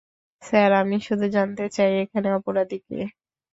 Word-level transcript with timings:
Sir, 0.43 0.71
আমি 0.81 0.97
শুধু 1.07 1.25
জানতে 1.35 1.65
চাই, 1.75 1.91
এখানে 2.03 2.27
অপরাধী 2.37 2.77
কে? 2.87 2.99